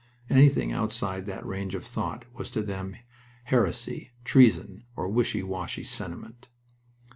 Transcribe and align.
Anything 0.31 0.71
outside 0.71 1.27
that 1.27 1.45
range 1.45 1.75
of 1.75 1.85
thought 1.85 2.25
was 2.33 2.49
to 2.49 2.63
them 2.63 2.95
heresy, 3.43 4.09
treason, 4.23 4.83
or 4.95 5.07
wishy 5.07 5.43
washy 5.43 5.83
sentiment. 5.83 6.47